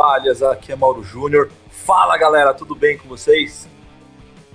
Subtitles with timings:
[0.00, 1.50] toalhas, aqui é Mauro Júnior.
[1.68, 3.68] Fala galera, tudo bem com vocês?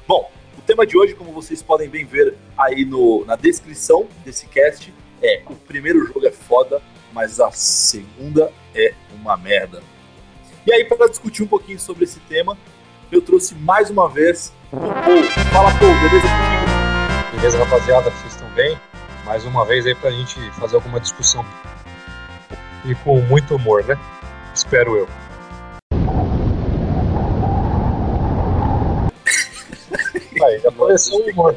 [0.08, 4.48] Bom, o tema de hoje, como vocês podem bem ver aí no, na descrição desse
[4.48, 4.92] cast,
[5.22, 6.82] é o primeiro jogo é foda,
[7.14, 9.84] mas a segunda é uma merda.
[10.66, 12.58] E aí, para discutir um pouquinho sobre esse tema,
[13.12, 15.24] eu trouxe mais uma vez o Paul.
[15.54, 17.36] Fala, Paul, beleza comigo?
[17.36, 18.76] Beleza, rapaziada, vocês estão bem?
[19.24, 21.46] Mais uma vez aí pra gente fazer alguma discussão.
[22.84, 23.96] E com muito humor, né?
[24.56, 25.25] Espero eu.
[30.46, 31.56] Aí, já começou o humor.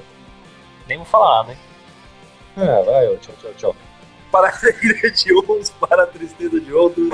[0.86, 1.58] Nem vou falar nada, hein?
[2.56, 3.76] É, vai, ó, tchau, tchau, tchau.
[4.32, 7.08] Para a alegria de uns, para a tristeza de outros.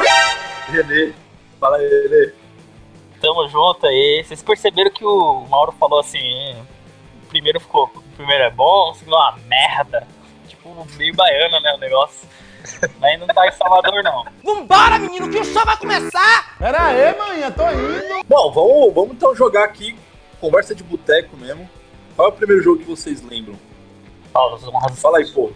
[0.69, 1.13] Renê,
[1.59, 2.33] fala aí, Renê.
[3.21, 4.25] Tamo junto aí.
[4.25, 6.57] Vocês perceberam que o Mauro falou assim: é,
[7.25, 7.91] o primeiro ficou.
[7.95, 10.07] O primeiro é bom, o segundo é uma merda.
[10.47, 11.75] Tipo, meio baiano, né?
[11.75, 12.29] O negócio.
[12.99, 14.25] Mas não tá em Salvador, não.
[14.43, 16.57] Vambora, menino, que o show vai começar!
[16.59, 18.25] Pera aí, manhã, tô indo.
[18.27, 19.95] Bom, vamos, vamos então jogar aqui,
[20.45, 21.69] conversa de boteco mesmo.
[22.15, 23.55] Qual é o primeiro jogo que vocês lembram?
[24.33, 24.59] Fala,
[24.95, 25.51] Fala aí, pô.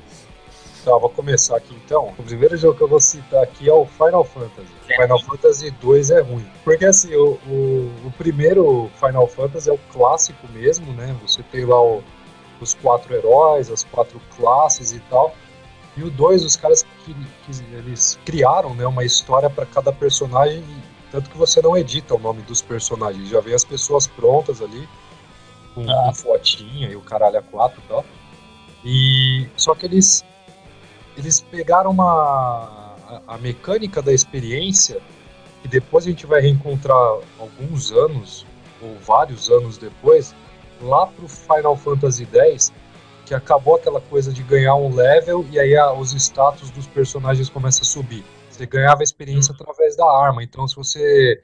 [0.84, 2.14] Tá, vou começar aqui então.
[2.18, 4.68] O primeiro jogo que eu vou citar aqui é o Final Fantasy.
[4.88, 5.02] É.
[5.02, 6.46] Final Fantasy 2 é ruim.
[6.64, 11.14] Porque assim, o, o, o primeiro Final Fantasy é o clássico mesmo, né?
[11.26, 12.02] Você tem lá o-
[12.60, 15.34] os quatro heróis, as quatro classes e tal.
[15.96, 20.64] E o 2, os caras que, que eles criaram né, uma história para cada personagem,
[21.10, 24.88] tanto que você não edita o nome dos personagens, já vem as pessoas prontas ali,
[25.74, 26.04] com, Ah.
[26.06, 28.04] com fotinha e o caralho a quatro e tal.
[28.84, 30.24] E só que eles
[31.16, 32.90] eles pegaram uma
[33.26, 35.00] a, a mecânica da experiência
[35.62, 36.96] que depois a gente vai reencontrar
[37.40, 38.46] alguns anos
[38.80, 40.32] ou vários anos depois
[40.80, 42.72] lá pro Final Fantasy X
[43.26, 47.48] que acabou aquela coisa de ganhar um level e aí a- os status dos personagens
[47.50, 48.24] começam a subir.
[48.58, 51.42] Você ganhava experiência através da arma, então se você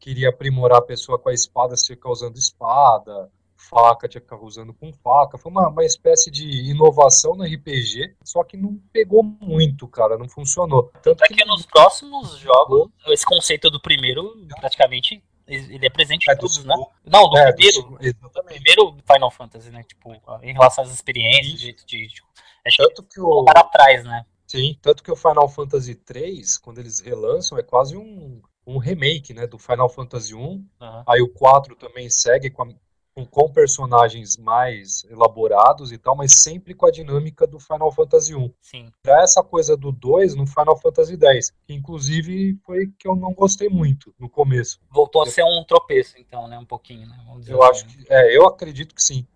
[0.00, 4.26] queria aprimorar a pessoa com a espada, você que ficar usando espada, faca, tinha que
[4.26, 5.38] ficar usando com faca.
[5.38, 10.28] Foi uma, uma espécie de inovação no RPG, só que não pegou muito, cara, não
[10.28, 10.92] funcionou.
[11.02, 16.32] Tanto É que nos próximos jogos, esse conceito do primeiro, praticamente, ele é presente em
[16.32, 16.74] É, do todos, né?
[17.04, 17.98] Não, do é, do primeiro.
[18.00, 18.62] exatamente.
[18.62, 19.82] Primeiro Final Fantasy, né?
[19.82, 22.06] Tipo, em relação às experiências, jeito de.
[22.06, 22.22] de
[22.66, 24.24] acho que Tanto que o, para trás, né?
[24.58, 29.34] Sim, tanto que o Final Fantasy 3, quando eles relançam, é quase um, um remake,
[29.34, 30.64] né, do Final Fantasy 1.
[30.80, 31.04] Aham.
[31.08, 36.74] Aí o 4 também segue com, a- com, personagens mais elaborados e tal, mas sempre
[36.74, 38.52] com a dinâmica do Final Fantasy 1.
[38.60, 38.92] Sim.
[39.02, 43.34] Pra essa coisa do 2 no Final Fantasy 10, que inclusive foi que eu não
[43.34, 44.80] gostei muito no começo.
[44.90, 46.58] Voltou a ser um tropeço, então, né?
[46.58, 47.20] Um pouquinho, né?
[47.26, 49.26] Vamos dizer Eu assim, acho que, é, eu acredito que sim.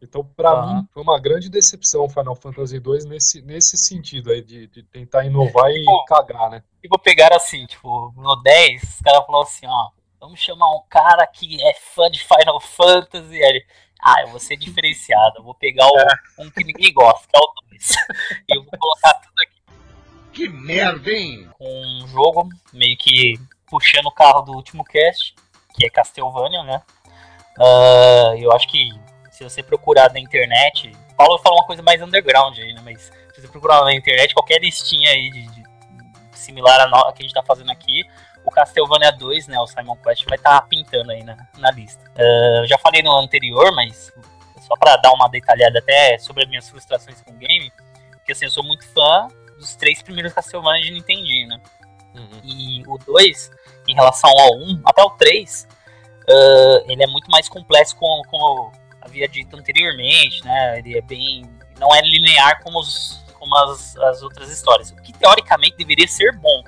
[0.00, 0.66] Então, pra Aham.
[0.66, 4.82] mim, foi uma grande decepção o Final Fantasy 2 nesse, nesse sentido aí, de, de
[4.82, 6.04] tentar inovar e Pô.
[6.04, 6.62] cagar, né?
[6.80, 11.26] Tipo, pegaram assim, tipo, no 10, os caras falaram assim, ó, vamos chamar um cara
[11.26, 13.36] que é fã de Final Fantasy.
[13.36, 13.64] Ele,
[14.00, 17.40] ah, eu vou ser diferenciado, eu vou pegar o, um que ninguém gosta, que é
[17.40, 17.88] o 2.
[18.48, 19.60] e eu vou colocar tudo aqui
[20.32, 21.48] Que merda, hein?
[21.58, 23.34] com um jogo, meio que
[23.66, 25.34] puxando o carro do último cast,
[25.74, 26.82] que é Castlevania, né?
[27.58, 28.88] Ah, eu acho que
[29.38, 32.80] se você procurar na internet, Paulo falou uma coisa mais underground aí, né?
[32.84, 35.62] Mas se você procurar na internet, qualquer listinha aí de, de-
[36.32, 38.02] similar a, no- que a gente tá fazendo aqui,
[38.44, 39.56] o Castlevania 2, né?
[39.60, 42.02] O Simon Quest vai estar pintando aí na, na lista.
[42.16, 44.12] Eu já falei no anterior, mas
[44.66, 47.72] só pra dar uma detalhada até sobre as minhas frustrações com o game,
[48.10, 51.60] porque assim, eu sou muito fã dos três primeiros Castlevania de Nintendinho, né?
[52.42, 53.50] E o 2,
[53.86, 55.68] em relação ao 1, até o 3,
[56.28, 58.72] ah, ele é muito mais complexo como eu
[59.08, 60.78] havia dito anteriormente, né?
[60.78, 61.42] Ele é bem.
[61.78, 64.90] não é linear como, os, como as, as outras histórias.
[64.90, 66.62] O que teoricamente deveria ser bom.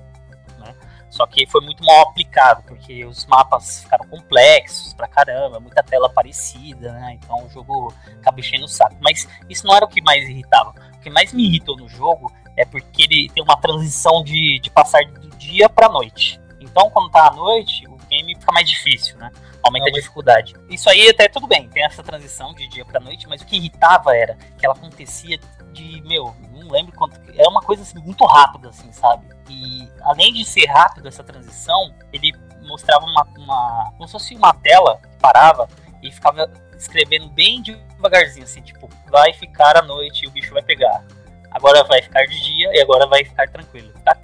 [0.58, 0.74] Né?
[1.08, 6.09] Só que foi muito mal aplicado, porque os mapas ficaram complexos pra caramba, muita tela
[6.09, 7.18] parecida, né?
[7.22, 8.97] Então o jogo acaba enchendo o saco.
[9.00, 10.74] Mas isso não era o que mais irritava.
[10.94, 14.70] O que mais me irritou no jogo é porque ele tem uma transição de, de
[14.70, 16.41] passar do dia pra noite.
[16.60, 19.30] Então, quando tá à noite, o game fica mais difícil, né?
[19.62, 20.54] Aumenta a dificuldade.
[20.68, 23.57] Isso aí até tudo bem, tem essa transição de dia pra noite, mas o que
[23.57, 25.39] irritava era que ela acontecia
[25.72, 27.21] de, meu, não lembro quanto.
[27.34, 29.27] Era uma coisa assim, muito rápida, assim, sabe?
[29.48, 33.92] E além de ser rápido essa transição, ele mostrava uma, uma.
[33.97, 35.68] como se fosse uma tela que parava
[36.03, 40.63] e ficava escrevendo bem devagarzinho, assim, tipo, vai ficar à noite e o bicho vai
[40.63, 41.04] pegar.
[41.51, 43.92] Agora vai ficar de dia e agora vai ficar tranquilo.
[44.04, 44.16] Tá?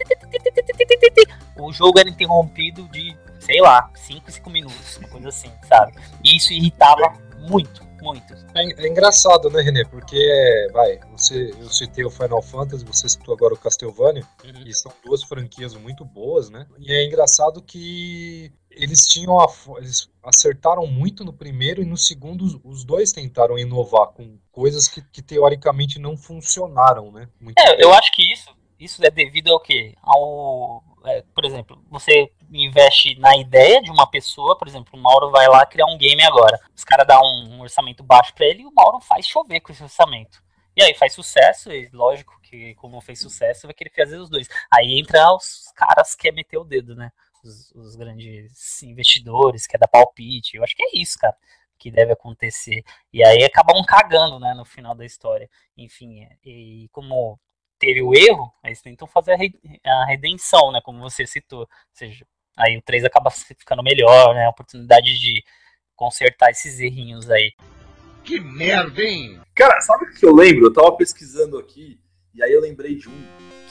[1.56, 5.94] O jogo era interrompido de, sei lá, 5, 5 minutos, uma coisa assim, sabe?
[6.25, 7.12] E isso irritava
[7.48, 7.87] muito.
[8.02, 8.34] Muito.
[8.54, 9.84] É, é engraçado, né, Renê?
[9.87, 14.62] Porque, vai, você, eu citei o Final Fantasy, você citou agora o Castlevania, Uhum.
[14.66, 16.66] e são duas franquias muito boas, né?
[16.78, 19.46] E é engraçado que eles tinham a,
[19.78, 25.00] eles acertaram muito no primeiro e no segundo os- dois tentaram inovar com coisas que,
[25.10, 27.28] que teoricamente não funcionaram, né?
[27.40, 27.81] Muito É, bem.
[27.81, 29.94] eu acho que isso, isso é devido ao quê?
[30.02, 30.84] Ao,
[31.35, 35.64] por exemplo, você investe na ideia de uma pessoa, por exemplo, o Mauro vai lá
[35.64, 36.58] criar um game agora.
[36.75, 39.73] Os caras dão um, um orçamento baixo pra ele e o Mauro faz chover com
[39.73, 40.43] esse orçamento.
[40.76, 44.47] E aí faz sucesso, e lógico que como fez sucesso, vai querer fazer os dois.
[44.70, 47.11] Aí entra os caras que quer meter o dedo, né?
[47.43, 50.56] Os, os grandes investidores, quer dar palpite.
[50.56, 51.35] Eu acho que é isso, cara,
[51.79, 52.85] que deve acontecer.
[53.12, 55.49] E aí acabam cagando, né, no final da história.
[55.76, 57.41] Enfim, é, e como
[57.78, 60.81] teve o erro, eles tentam fazer a, re- a redenção, né?
[60.84, 61.61] Como você citou.
[61.61, 62.26] Ou seja,
[62.56, 64.46] aí o 3 acaba ficando melhor, né?
[64.46, 65.44] A oportunidade de
[65.94, 67.52] consertar esses errinhos aí.
[68.25, 69.40] Que merda, hein?
[69.55, 70.67] Cara, sabe o que eu lembro?
[70.67, 71.99] Eu tava pesquisando aqui,
[72.34, 73.26] e aí eu lembrei de um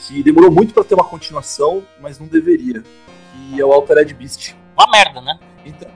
[0.06, 2.82] que demorou muito pra ter uma continuação, mas não deveria.
[3.50, 4.54] Que é o Altered Beast.
[4.76, 5.38] Uma merda, né?
[5.64, 5.90] Então,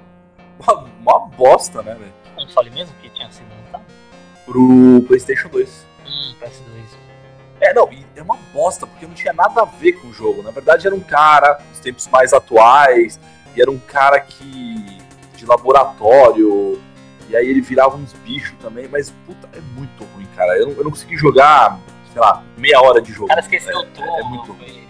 [0.58, 2.12] uma, uma bosta, né, velho?
[2.24, 3.84] Que console mesmo que tinha sido lançado?
[4.44, 5.86] Pro PlayStation 2.
[6.06, 7.09] Hum, PS2.
[7.60, 10.42] É, não, e é uma bosta, porque não tinha nada a ver com o jogo.
[10.42, 13.20] Na verdade, era um cara, nos tempos mais atuais,
[13.54, 14.98] e era um cara que.
[15.36, 16.80] de laboratório,
[17.28, 20.56] e aí ele virava uns bichos também, mas puta, é muito ruim, cara.
[20.58, 21.78] Eu não, eu não consegui jogar,
[22.12, 23.26] sei lá, meia hora de jogo.
[23.26, 24.04] O cara esqueceu é, tudo.
[24.04, 24.88] é muito ruim.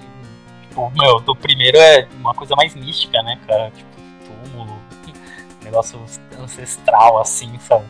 [0.63, 3.71] Tipo, meu, do primeiro é uma coisa mais mística, né, cara?
[3.73, 3.91] Tipo,
[4.25, 4.79] túmulo,
[5.63, 6.01] negócio
[6.39, 7.85] ancestral, assim, sabe?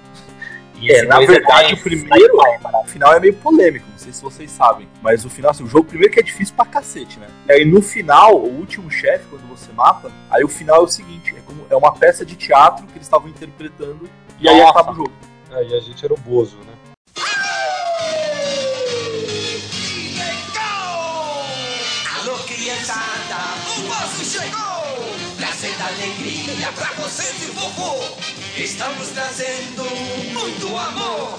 [0.88, 2.84] É, na dois verdade, mais o primeiro- sci-fi, barato.
[2.86, 4.88] O final é meio polêmico, não sei se vocês sabem.
[5.02, 7.26] Mas o final, assim, o jogo primeiro que é difícil pra cacete, né?
[7.48, 10.88] E aí no final, o último chefe, quando você mata, aí o final é o
[10.88, 14.70] seguinte: é, como, é uma peça de teatro que eles estavam interpretando, e aí Nossa.
[14.70, 15.12] acaba o jogo.
[15.52, 16.72] É, e a gente era o Bozo, né?
[22.22, 25.16] Alô, criançada, o Bozo chegou!
[25.38, 28.39] Trazendo alegria pra vocês e vovô!
[28.56, 29.82] Estamos trazendo
[30.32, 31.38] muito amor!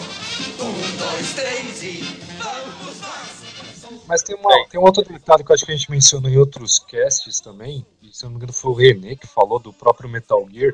[0.59, 2.01] Um, dois, três e
[2.37, 4.01] vamos nós!
[4.07, 6.37] Mas tem, uma, tem um outro detalhe que eu acho que a gente mencionou em
[6.37, 9.71] outros casts também, e se eu não me engano foi o René que falou do
[9.73, 10.73] próprio Metal Gear,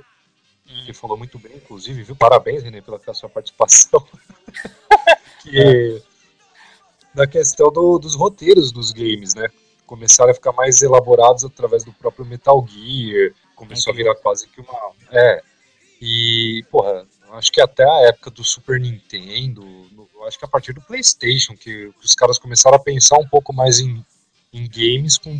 [0.69, 0.83] Hum.
[0.85, 2.13] que falou muito bem, inclusive, viu?
[2.13, 4.05] Parabéns, René, pela sua participação.
[5.41, 6.01] que
[7.15, 9.47] na questão do- dos roteiros dos games, né?
[9.85, 14.59] Começaram a ficar mais elaborados através do próprio Metal Gear, começou a virar quase que
[14.59, 14.91] uma.
[15.09, 15.41] É.
[16.01, 19.61] E, porra, acho que até a época do Super Nintendo,
[19.91, 23.27] no- acho que a partir do PlayStation, que, que os caras começaram a pensar um
[23.27, 24.03] pouco mais em,
[24.53, 25.39] em games com,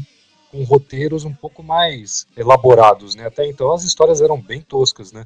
[0.52, 3.28] com roteiros um pouco mais elaborados, né?
[3.28, 5.26] Até então as histórias eram bem toscas, né?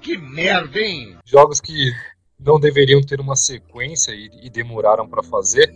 [0.00, 1.18] Que merda, hein?
[1.26, 1.92] Jogos que
[2.38, 5.70] não deveriam ter uma sequência e, e demoraram pra fazer.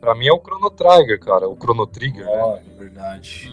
[0.00, 2.32] Pra mim é o Chrono Trigger, cara, o Chrono Trigger, né?
[2.32, 3.50] Ah, é verdade.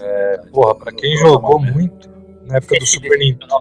[0.00, 2.08] É, porra, pra quem jogou muito
[2.50, 3.54] na época do Super Nintendo.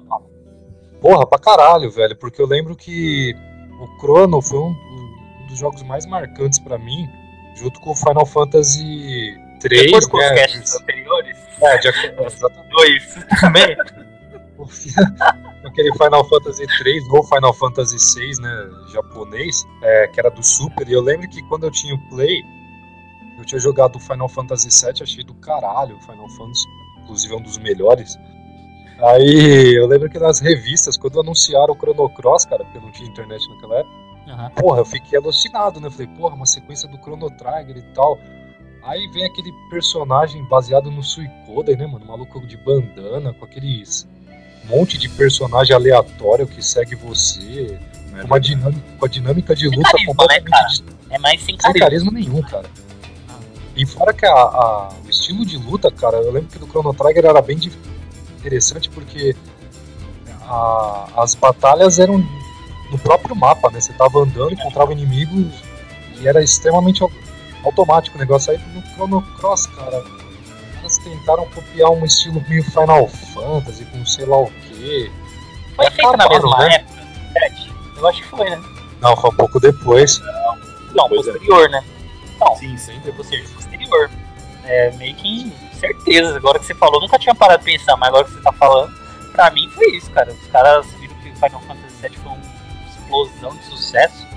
[1.02, 3.34] Porra, pra caralho, velho, porque eu lembro que
[3.80, 7.08] o Chrono foi um, um dos jogos mais marcantes pra mim,
[7.56, 10.36] junto com o Final Fantasy De 3, acordo com os né?
[10.36, 12.70] casts anteriores, É, de exatamente.
[12.72, 13.78] dois também.
[15.64, 20.88] aquele Final Fantasy 3 ou Final Fantasy 6, né, japonês, é, que era do Super,
[20.88, 22.44] e eu lembro que quando eu tinha o Play,
[23.38, 26.66] eu tinha jogado o Final Fantasy 7, achei do caralho o Final Fantasy,
[27.04, 28.18] inclusive é um dos melhores.
[29.02, 32.92] Aí eu lembro que nas revistas, quando anunciaram o Chrono Cross, cara, porque eu não
[32.92, 33.96] tinha internet naquela época,
[34.28, 34.50] Aham.
[34.52, 35.88] porra, eu fiquei alucinado, né?
[35.88, 38.20] Eu falei, porra, uma sequência do Chrono Trigger e tal.
[38.84, 42.06] Aí vem aquele personagem baseado no Suicoden, né, mano?
[42.06, 44.08] Maluco de bandana, com aqueles
[44.66, 47.80] monte de personagem aleatório que segue você,
[48.22, 50.68] com uma dinâmica, com a dinâmica de Sem luta carisma, completamente né, cara?
[50.68, 51.80] dis- É mais sem sem carisma.
[51.80, 52.70] carisma nenhum, cara.
[53.76, 56.94] E fora que a- a- o estilo de luta, cara, eu lembro que do Chrono
[56.94, 57.78] Trigger era bem dif-
[58.40, 59.36] interessante porque
[60.48, 62.18] a- as batalhas eram
[62.92, 63.80] no próprio mapa, né?
[63.80, 65.54] Você tava andando, encontrava inimigos
[66.20, 67.12] e era extremamente au-
[67.64, 68.52] automático o negócio.
[68.52, 70.04] Aí no Chrono Cross, cara,
[70.80, 75.12] elas tentaram copiar um estilo meio Final Fantasy, com sei lá o quê.
[75.76, 76.76] Foi É feito na mesma né?
[76.76, 77.00] época?
[77.98, 78.62] Eu acho que foi, né?
[79.02, 80.20] Não, foi um pouco depois.
[80.96, 81.32] Não, Pois é.
[81.32, 81.84] posterior, né?
[82.40, 83.00] Não, Sim, sim.
[83.18, 84.10] ou seja, posterior.
[84.64, 86.38] É meio que certeza.
[86.38, 88.94] Agora que você falou, nunca tinha parado de pensar, mas agora que você tá falando,
[89.32, 90.32] pra mim foi isso, cara.
[90.32, 92.42] Os caras viram que o Final Fantasy VII foi uma
[92.90, 94.28] explosão de sucesso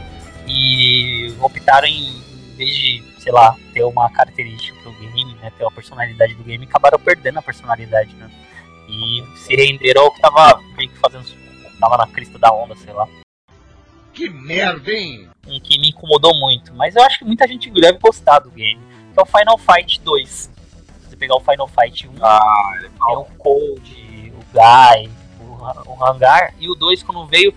[0.46, 5.64] e optaram em, em vez de, sei lá, ter uma característica pro game, né, ter
[5.64, 8.30] uma personalidade do game, acabaram perdendo a personalidade, né?
[8.88, 11.24] E se renderam ao que tava meio que fazendo
[11.82, 13.08] tava na crista da onda, sei lá.
[14.12, 15.28] Que merda, hein?
[15.46, 18.80] Um que me incomodou muito, mas eu acho que muita gente deve gostar do game,
[19.12, 20.51] que é o Final Fight 2.
[21.22, 26.68] Pegar o Final Fight 1, Ah, tem o Cold, o Guy, o, o Hangar, e
[26.68, 27.54] o 2 quando veio.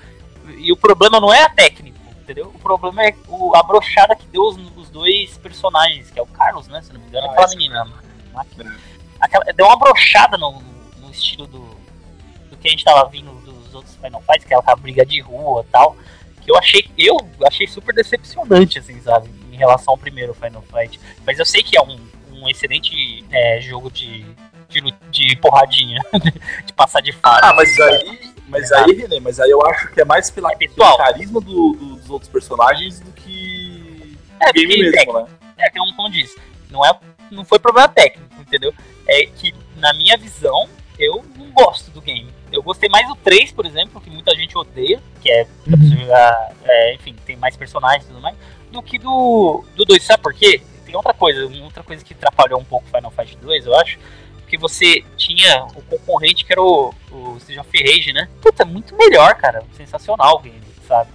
[0.60, 2.52] E o problema não é a técnica, entendeu?
[2.54, 6.28] O problema é o, a brochada que deu os, os dois personagens, que é o
[6.28, 6.80] Carlos, né?
[6.84, 7.88] Se não me engano, Ah, aquela menina.
[8.32, 8.78] Máquina.
[9.20, 10.62] Aquela, deu uma brochada no,
[11.00, 11.68] no estilo do,
[12.52, 15.20] do que a gente tava vindo dos outros Final Fights, que é aquela briga de
[15.22, 15.98] rua e tal.
[16.40, 17.18] Que eu achei, eu
[17.48, 19.28] achei super decepcionante, assim, sabe?
[19.52, 21.00] Em relação ao primeiro Final Fight.
[21.26, 22.00] Mas eu sei que é um,
[22.42, 24.26] um excelente é, jogo de,
[24.70, 26.02] de, de porradinha,
[26.66, 27.40] de passar de fase.
[27.44, 30.56] Ah, mas aí, mas aí, René, mas aí eu acho que é mais pela, É
[30.56, 30.98] pessoal.
[30.98, 35.26] pelo carisma do- do- dos outros personagens do que É, o game porque- mesmo, né?
[35.58, 36.38] é que como disse,
[36.70, 36.92] não, é,
[37.32, 38.74] não foi problema técnico, entendeu?
[39.08, 40.68] É que, na minha visão,
[41.00, 42.34] eu não gosto do game.
[42.52, 45.96] Eu gostei mais do 3, por exemplo, que muita gente odeia, que é pra você
[45.98, 48.36] jogar, é, enfim, tem mais personagens e tudo mais,
[48.72, 50.02] do que do, do 2.
[50.04, 50.62] Sabe por quê?
[50.96, 53.98] Outra coisa, outra coisa que atrapalhou um pouco Final Fight 2, eu acho,
[54.48, 56.94] que você tinha o concorrente que era o,
[57.38, 58.30] Street of Rage, né?
[58.42, 59.64] Puta, muito melhor, cara.
[59.74, 61.10] Sensacional o game, sabe?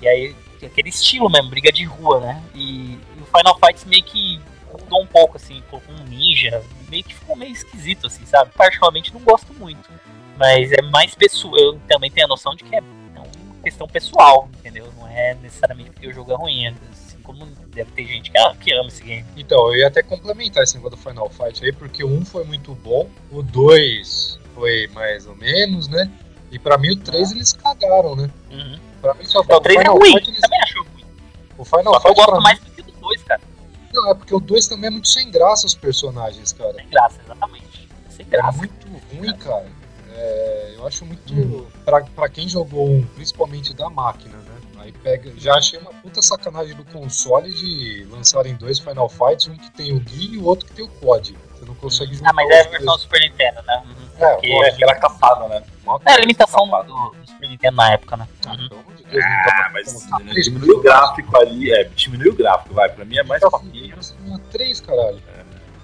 [0.00, 2.42] E aí, aquele estilo mesmo, briga de rua, né?
[2.54, 4.40] E, e o Final Fights meio que
[4.72, 8.50] mudou um pouco, assim, colocou um ninja, meio que ficou meio esquisito, assim, sabe?
[8.56, 9.88] Particularmente não gosto muito.
[10.38, 11.56] Mas é mais pessoal.
[11.56, 12.82] Eu também tenho a noção de que é
[13.14, 14.92] é uma questão pessoal, entendeu?
[14.96, 16.66] Não é necessariamente porque o jogo é ruim.
[16.68, 19.24] Assim como deve ter gente que, ah, que ama esse game.
[19.36, 22.44] Então, eu ia até complementar esse negócio do Final Fight aí, porque o 1 foi
[22.44, 26.10] muito bom, o 2 foi mais ou menos, né?
[26.52, 28.30] E pra mim o 3 eles cagaram, né?
[28.50, 28.78] Uhum.
[29.02, 31.04] Pra mim só Então, o 3 é Final ruim, Fight, eles- também acho ruim.
[31.58, 33.40] O Final Só que eu Fight pra gosto mais do que do 2, cara.
[33.92, 36.74] Não, é porque o 2 também é muito sem graça os personagens, cara.
[36.74, 37.88] Sem graça, exatamente.
[38.10, 38.58] Sem É graça.
[38.58, 39.66] muito ruim, cara.
[40.18, 41.34] É, eu acho muito.
[41.34, 41.66] Uhum.
[41.84, 44.55] Pra, pra quem jogou um, principalmente da máquina, né?
[44.86, 45.32] Aí pega.
[45.36, 49.92] Já achei uma puta sacanagem do console de lançarem dois Final Fights, um que tem
[49.92, 51.36] o Gui e o outro que tem o COD.
[51.58, 52.70] Você não consegue juntar Ah, mas é a dois.
[52.70, 53.82] versão Super Nintendo, né?
[53.84, 54.24] Uhum.
[54.24, 55.62] É, porque- É, que era capada, né?
[55.84, 58.28] uma É a limitação do, do Super Nintendo na época, né?
[58.46, 58.94] Ah, Uhum.
[58.96, 61.72] de Deus, Ah, mas né, diminuiu o gráfico ali.
[61.72, 62.88] É, diminuiu o gráfico, vai.
[62.88, 63.96] Pra mim é mais papinho.
[63.96, 65.20] funcionando três, caralho.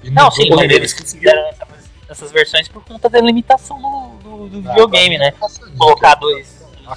[0.05, 1.73] E Não, sim, mas eles conseguiram- fizeram
[2.09, 5.33] essas, versões por conta da limitação do, do, do Ah, videogame, né?
[5.77, 6.95] Colocar dois A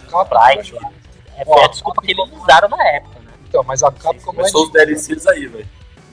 [0.75, 0.91] lá.
[1.37, 3.31] É, foi a desculpa que eles usaram na época, né?
[3.47, 5.67] Então, mas a Capcom não é Começou os DLCs aí, velho.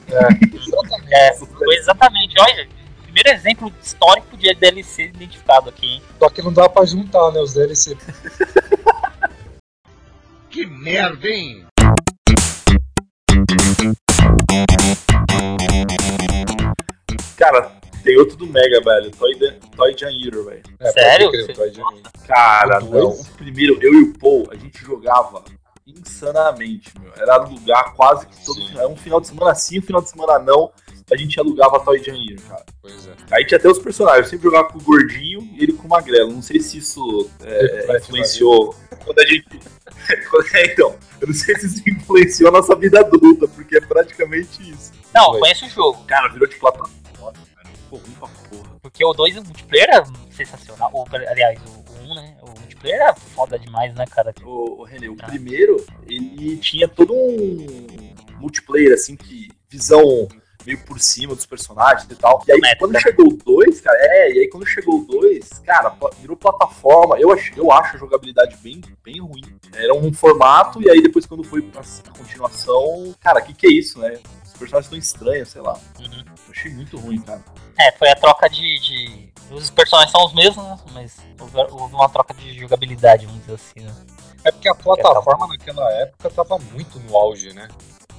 [0.09, 1.15] Exatamente.
[1.15, 2.69] É, foi exatamente, olha,
[3.03, 6.03] primeiro exemplo histórico de DLC identificado aqui, hein?
[6.19, 7.41] Só que não dá pra juntar, né?
[7.41, 7.97] Os DLC.
[10.53, 11.65] Que merda, hein?
[17.39, 17.73] Cara,
[18.03, 19.11] tem outro do Mega, velho.
[19.13, 20.63] Toy, Dan- Toy Jan Hero, velho.
[20.81, 21.31] É, Sério?
[21.31, 22.13] pode crer, pode crer.
[22.27, 23.09] Cara, O não.
[23.11, 25.43] O primeiro, eu e o Paul, a gente jogava
[25.87, 27.13] insanamente, meu.
[27.17, 28.91] Era alugar quase que todo final.
[28.91, 30.71] Um final de semana sim, um final de semana não.
[31.11, 32.65] A gente alugava Toy Jan Hero, cara.
[32.81, 33.13] Pois é.
[33.33, 34.25] Aí tinha até os personagens.
[34.27, 36.33] Eu sempre jogava com o gordinho e ele com o magrelo.
[36.33, 39.47] Não sei se isso é, influenciou quando a gente.
[40.55, 44.71] é, então, eu não sei se isso influenciou a nossa vida adulta, porque é praticamente
[44.71, 44.93] isso.
[45.15, 45.41] Não, Foi.
[45.41, 46.95] conheço o jogo, Cara, virou de plataforma,
[47.93, 48.79] Ficou ruim pra porra.
[48.81, 50.91] porque o 2 o multiplayer era sensacional.
[50.93, 52.37] Ou, aliás, o 1, um, né?
[52.43, 54.35] O multiplayer era foda demais, né, cara?
[54.45, 55.27] O, o René, o Tá.
[55.27, 60.27] primeiro, ele tinha todo um multiplayer, assim, que visão
[60.65, 62.43] meio por cima dos personagens e tal.
[62.47, 65.95] E aí, quando chegou o 2, cara, é, e aí quando chegou o 2, cara,
[66.21, 67.19] virou plataforma.
[67.19, 69.43] Eu acho, eu acho a jogabilidade bem, bem ruim.
[69.75, 71.83] Era um formato, e aí depois quando foi pra
[72.17, 74.19] continuação, cara, o que que é isso, né?
[74.65, 75.75] Os personagens estão estranhos, sei lá.
[75.99, 76.25] Uhum.
[76.27, 77.43] Eu achei muito ruim, cara.
[77.79, 80.79] É, foi a troca de, de- Os personagens são os mesmos, né?
[80.93, 83.95] Mas houve, uma troca de jogabilidade, vamos dizer assim, né?
[84.45, 87.69] É porque a plataforma naquela época tava muito no auge, né?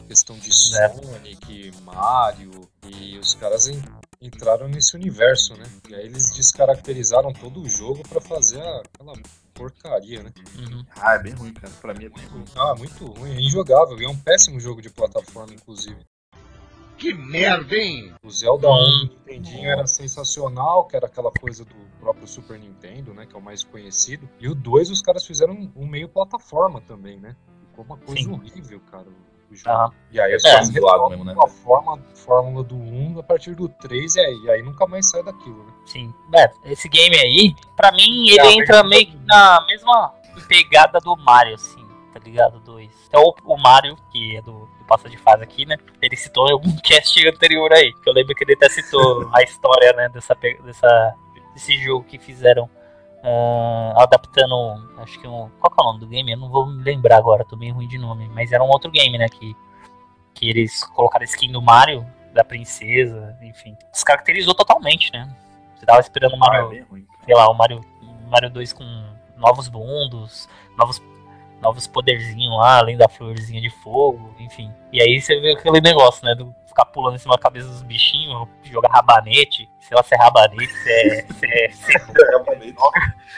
[0.07, 0.89] Questão de É.
[0.89, 3.81] Sonic, Mario, e os caras en-
[4.21, 5.63] entraram nesse universo, né?
[5.89, 9.13] E aí eles descaracterizaram todo o jogo pra fazer aquela
[9.53, 10.31] porcaria, né?
[10.57, 10.85] Uhum.
[10.99, 11.71] Ah, é bem ruim, cara.
[11.81, 12.43] Pra mim é bem ruim.
[12.55, 15.97] Ah, muito ruim, é injogável, e é um péssimo jogo de plataforma, inclusive.
[16.97, 18.13] Que merda, hein?
[18.23, 18.73] O Zelda Hum.
[18.73, 23.25] 1 do Nintendinho era sensacional, que era aquela coisa do próprio Super Nintendo, né?
[23.25, 24.29] Que é o mais conhecido.
[24.39, 27.35] E o 2 os caras fizeram um, meio plataforma também, né?
[27.69, 28.31] Ficou uma coisa Sim.
[28.31, 29.07] horrível, cara,
[29.49, 29.69] o jogo.
[29.69, 29.91] Aham.
[30.11, 31.35] E aí É, caras zoado retomam mesmo, né?
[31.43, 35.09] a forma, fórmula do 1 a partir do 3 e aí, e aí nunca mais
[35.09, 35.73] sai daquilo, né?
[35.85, 36.13] Sim.
[36.35, 40.13] É, esse game aí, pra mim, ele Ah, entra meio que na mesma
[40.47, 42.59] pegada do Mario, assim, tá ligado?
[42.59, 42.91] Dois.
[43.07, 45.77] Então o, o Mario, que é do Passa de Fase aqui, né?
[46.01, 47.93] Ele citou em algum cast anterior aí.
[47.93, 51.15] Que eu lembro que ele até citou a história, né, dessa, dessa,
[51.53, 52.69] desse jogo que fizeram
[53.23, 54.55] ah, adaptando,
[54.97, 55.49] acho que um.
[55.59, 56.31] Qual que é o nome do game?
[56.31, 58.27] Eu não vou me lembrar agora, tô bem ruim de nome.
[58.33, 59.29] Mas era um outro game, né?
[59.29, 59.55] Que,
[60.33, 63.77] que eles colocaram a skin do Mario, da princesa, enfim.
[63.91, 65.33] Descaracterizou totalmente, né?
[65.75, 67.07] Você tava esperando o Ah, é Mario, bem ruim.
[67.25, 67.81] sei lá, o Mario,
[68.29, 68.83] Mario 2 com
[69.37, 71.01] novos mundos, novos,
[71.63, 74.71] novos poderzinhos lá, além da florzinha de fogo, enfim.
[74.91, 76.35] E aí você vê aquele negócio, né?
[76.35, 80.17] Do ficar pulando em cima da cabeça dos bichinhos, jogar rabanete, sei lá se é
[80.17, 82.91] rabanete, se é, se é cebola,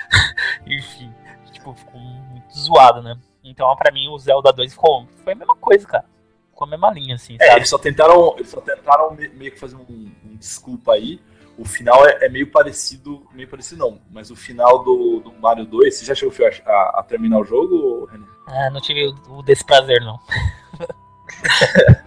[0.66, 1.14] enfim.
[1.52, 3.18] Tipo, ficou muito zoado, né?
[3.44, 6.06] Então, pra mim, o Zelda 2 ficou, foi a mesma coisa, cara.
[6.50, 7.60] Ficou a mesma linha, assim, É, sabe?
[7.60, 9.86] eles só tentaram, eles só tentaram me- meio que fazer um,
[10.26, 11.20] um desculpa aí.
[11.58, 15.66] O final é, é meio parecido, meio parecido não, mas o final do, do Mario
[15.66, 18.26] 2, você já chegou Fio, a, a terminar o jogo, René?
[18.48, 20.20] Ah, não tive o, o desprazer, não.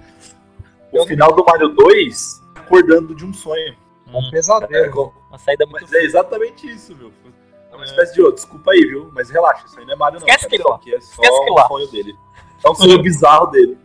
[0.93, 3.77] O final do Mario 2, acordando de um sonho.
[4.07, 4.91] Um Hum, É, pesadelo.
[4.93, 7.13] co- uma saída muito mas é exatamente isso, meu.
[7.71, 7.87] É uma É.
[7.87, 9.11] espécie de, ô, desculpa aí, viu?
[9.13, 10.27] Mas relaxa, isso aí não é Mario não.
[10.27, 11.69] Esquece aquilo isso aqui é só Esquece um lá.
[11.69, 12.17] sonho dele.
[12.65, 13.79] É um sonho bizarro dele.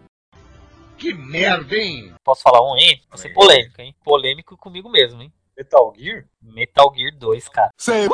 [0.98, 2.14] Que merda, hein?
[2.24, 3.02] Posso falar um aí?
[3.10, 3.34] Vou ser Aí.
[3.34, 3.94] polêmico, hein?
[4.04, 5.34] Polêmico comigo mesmo, hein?
[5.58, 6.26] Metal Gear?
[6.42, 7.70] Metal Gear 2, cara.
[7.78, 8.08] Sei.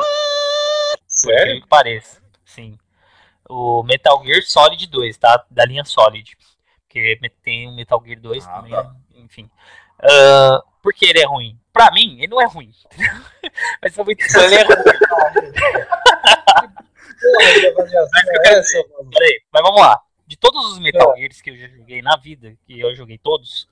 [1.06, 1.60] Sério?
[1.62, 2.20] que pareça.
[2.44, 2.78] Sim.
[3.48, 5.44] O Metal Gear Solid 2, tá?
[5.50, 6.36] Da linha Solid.
[6.86, 8.94] Porque tem o Metal Gear 2 Ah, também, tá.
[9.16, 9.50] enfim.
[9.98, 11.58] Ah, por que ele é ruim?
[11.72, 12.72] Pra mim, ele não é ruim.
[13.82, 14.74] Mas sou muito ele é ruim.
[17.22, 17.74] É
[18.88, 19.10] mano?
[19.10, 20.00] Peraí, mas vamos lá.
[20.26, 23.68] De todos os Metal Gears que eu já joguei na vida, que eu joguei todos,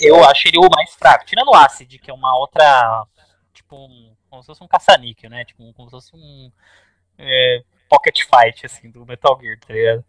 [0.00, 1.24] eu acho ele o mais fraco.
[1.24, 3.06] Tirando o Acid, que é uma outra.
[3.52, 5.44] Tipo, um, como se fosse um caça-níquel, né?
[5.44, 6.50] Tipo, como se fosse um.
[7.18, 10.04] é, pocket fight, assim, do Metal Gear, tá ligado?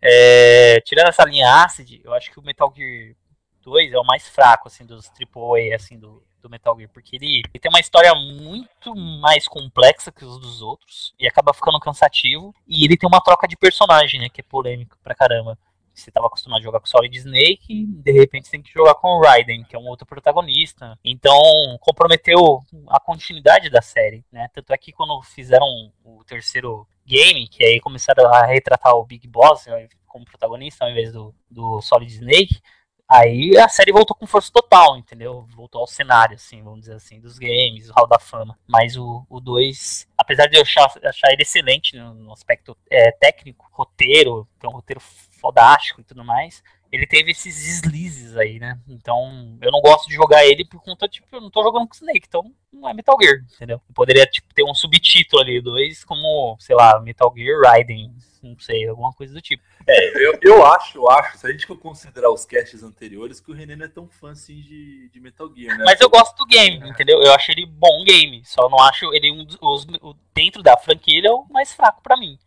[0.00, 3.14] É, tirando essa linha Acid, eu acho que o Metal Gear
[3.62, 6.90] 2 é o mais fraco, assim, dos AAA, assim, do, do Metal Gear.
[6.92, 11.14] Porque ele, ele tem uma história muito mais complexa que os dos outros.
[11.18, 12.54] E acaba ficando cansativo.
[12.66, 14.28] E ele tem uma troca de personagem, né?
[14.28, 15.58] Que é polêmico pra caramba.
[15.94, 18.94] Você tava acostumado a jogar com Solid Snake e de repente você tem que jogar
[18.96, 20.98] com o Raiden, que é um outro protagonista.
[21.04, 21.38] Então
[21.80, 24.48] comprometeu a continuidade da série, né?
[24.52, 29.28] Tanto é que quando fizeram o terceiro game, que aí começaram a retratar o Big
[29.28, 32.60] Boss né, como protagonista ao invés do, do Solid Snake,
[33.08, 35.46] aí a série voltou com força total, entendeu?
[35.54, 38.58] Voltou ao cenário, assim, vamos dizer assim, dos games, o Hall da Fama.
[38.66, 43.68] Mas o 2, apesar de eu achar, achar ele excelente no, no aspecto é, técnico,
[43.72, 45.00] roteiro, tem um roteiro
[45.44, 48.78] fodástico e tudo mais, ele teve esses deslizes aí, né?
[48.88, 51.94] Então, eu não gosto de jogar ele por conta, tipo, eu não tô jogando com
[51.94, 53.76] Snake, então não é Metal Gear, entendeu?
[53.86, 58.58] Eu poderia, tipo, ter um subtítulo ali, dois, como, sei lá, Metal Gear Raiden, não
[58.58, 59.62] sei, alguma coisa do tipo.
[59.86, 63.50] É, eu, eu acho, eu acho, se a gente for considerar os casts anteriores, que
[63.50, 65.84] o René não é tão fã assim de, de Metal Gear, né?
[65.84, 67.20] Mas eu gosto do game, entendeu?
[67.22, 69.86] Eu acho ele bom game, só não acho ele um dos, os-
[70.32, 72.38] dentro da franquia ele é o mais fraco pra mim,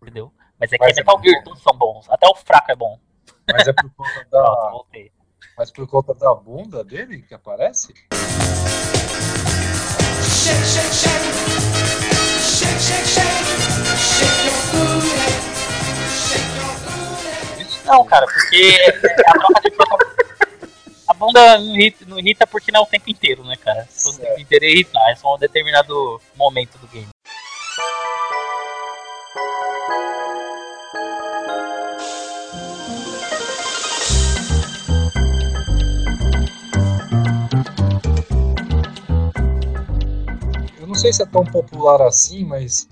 [0.00, 0.32] entendeu?
[0.60, 1.20] Mas é que Mas é Metal.
[1.22, 2.98] Gear todos são bons, até o fraco é bom.
[3.52, 5.12] Mas é por conta Pronto, da, voltei.
[5.58, 7.92] mas por conta da bunda dele que aparece?
[10.22, 11.24] Shake, shake, shake.
[12.40, 13.44] Shake, shake, shake.
[13.98, 15.08] Shake your booty.
[16.28, 17.86] Shake your booty.
[17.86, 18.78] Não, cara, porque
[19.26, 20.24] a troca de protagonista.
[21.06, 23.86] A bunda não irrita, não irrita porque não é o tempo inteiro, né, cara?
[23.90, 27.08] Se fosse o tempo inteiro ia irritar, é só um determinado momento do game.
[41.04, 42.88] Sei se é tão popular assim, mas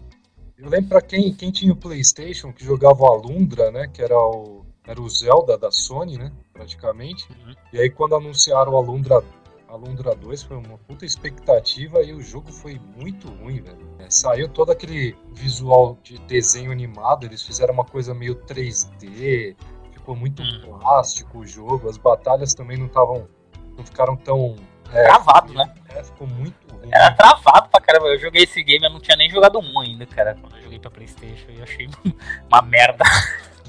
[0.58, 3.88] eu lembro pra quem, quem tinha o PlayStation que jogava o Alundra, né?
[3.88, 6.30] Que era o, era o Zelda da Sony, né?
[6.52, 7.26] Praticamente.
[7.30, 7.54] Uhum.
[7.72, 9.22] E aí quando anunciaram o Alundra,
[9.66, 13.88] Alundra 2 foi uma puta expectativa e o jogo foi muito ruim, velho.
[13.98, 19.56] É, saiu todo aquele visual de desenho animado, eles fizeram uma coisa meio 3D,
[19.90, 20.78] ficou muito Hum.
[20.78, 23.26] plástico o jogo, as batalhas também não estavam.
[23.74, 24.54] não ficaram tão.
[24.92, 25.74] É, Travado, né?
[25.94, 26.88] É, ficou muito ruim.
[26.92, 28.08] Era travado pra caramba.
[28.08, 30.36] Eu joguei esse game, eu não tinha nem jogado um ainda, cara.
[30.40, 31.88] Quando eu joguei pra Playstation, eu achei
[32.48, 33.04] uma merda.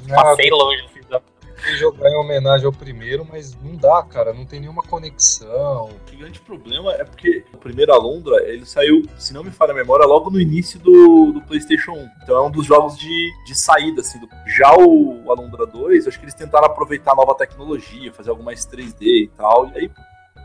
[0.07, 1.21] Não, Passei longe, assim, da-
[1.65, 5.86] eu jogar em homenagem ao primeiro, mas não dá, cara, não tem nenhuma conexão.
[6.12, 9.75] O grande problema é porque o primeiro Alundra, ele saiu, se não me falha a
[9.75, 12.09] memória, logo no início do, do PlayStation 1.
[12.23, 14.19] Então é um dos jogos de, de saída, assim.
[14.19, 18.43] do- Já o Alundra 2, acho que eles tentaram aproveitar a nova tecnologia, fazer algo
[18.43, 19.69] mais 3D e tal.
[19.69, 19.91] E aí,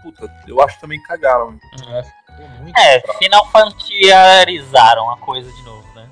[0.03, 1.59] puta, eu acho que também cagaram.
[1.89, 6.09] É, ficou muito É, final fantiarizaram a coisa de novo, né?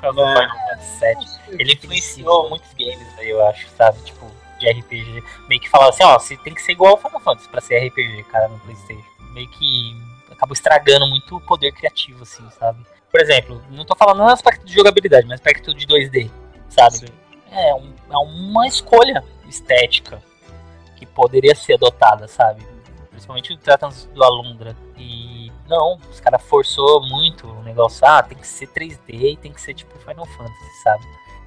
[0.00, 0.34] Do É.
[0.34, 1.60] Final Fantasy VII.
[1.60, 3.98] Ele influenciou muitos games aí, eu acho, sabe?
[4.02, 4.26] Tipo,
[4.58, 5.22] de RPG.
[5.48, 7.78] Meio que falava assim, ó, você tem que ser igual ao Final Fantasy pra ser
[7.88, 9.02] RPG, cara, no Playstation.
[9.32, 9.96] Meio que
[10.30, 12.84] acabou estragando muito o poder criativo, assim, sabe?
[13.10, 16.30] Por exemplo, não tô falando no aspecto de jogabilidade, mas aspecto de 2D,
[16.68, 16.98] sabe?
[16.98, 17.06] Sim.
[17.50, 20.22] É, um- é uma escolha estética
[20.96, 22.64] que poderia ser adotada, sabe?
[23.18, 24.76] Principalmente tratando do Alundra.
[24.96, 28.06] E não, os caras forçou muito o negócio.
[28.06, 31.04] Ah, tem que ser 3D e tem que ser tipo Final Fantasy, sabe?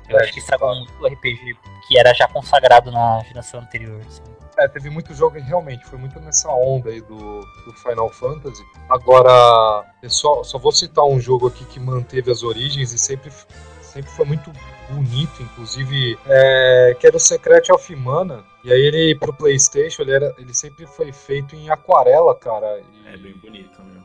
[0.10, 1.58] Eu É, acho que estragou muito o RPG
[1.88, 4.02] que era já consagrado na geração anterior.
[4.06, 4.22] Assim.
[4.58, 8.64] É, teve muito jogo realmente foi muito nessa onda aí do, do Final Fantasy.
[8.90, 13.32] Agora, eu só, só vou citar um jogo aqui que manteve as origens e sempre,
[13.82, 14.52] sempre foi muito
[14.90, 18.44] bonito, inclusive, é, que era o Secret of Mana.
[18.64, 22.80] E aí ele pro Playstation, ele, era, ele sempre foi feito em aquarela, cara.
[22.80, 24.02] E, É bem bonito, meu.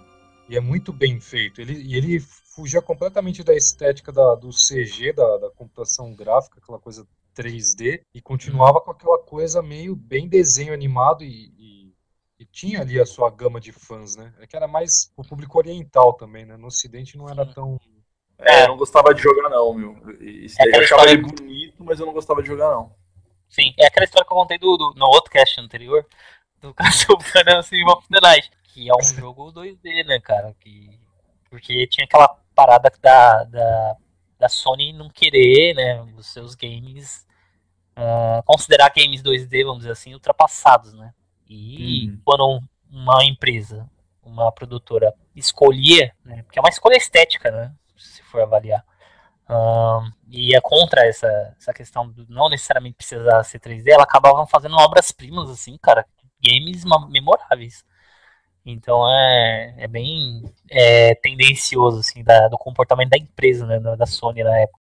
[0.48, 1.60] e é muito bem feito.
[1.60, 6.78] Ele, e ele fugia completamente da estética da, do CG, da, da computação gráfica, aquela
[6.78, 11.92] coisa 3D, e continuava com aquela coisa meio bem desenho animado e, e-
[12.38, 14.32] e tinha ali a sua gama de fãs, né?
[14.40, 16.56] É que era mais o público oriental também, né?
[16.56, 17.78] No ocidente não era tão...
[18.38, 19.96] É, eu não gostava de jogar, não, meu.
[20.20, 22.70] Isso É daí eu aquela achava história- ele bonito, mas eu não gostava de jogar,
[22.70, 22.94] não.
[23.48, 26.06] Sim, é aquela história que eu contei do, do- no outro cast anterior,
[26.60, 30.54] do Castlevania Symphony of the Night, que é um jogo 2D, né, cara?
[30.60, 30.98] Que,
[31.50, 33.96] porque tinha aquela parada da, da,
[34.38, 37.26] da Sony não querer, né, os seus games,
[37.96, 41.12] ah, considerar games 2D, vamos dizer assim, ultrapassados, né?
[41.48, 42.20] E Uhum.
[42.24, 43.88] quando um- uma empresa,
[44.22, 48.84] uma produtora escolhia, né, porque é uma escolha estética, né, se for avaliar,
[50.28, 51.26] E é contra essa,
[51.58, 56.04] essa questão do não necessariamente precisar ser 3D, ela acabava fazendo obras-primas, assim, cara,
[56.42, 57.84] games memoráveis.
[58.64, 64.06] Então é, é bem é, tendencioso, assim, da- do comportamento da empresa, né, da, da
[64.06, 64.80] Sony na época.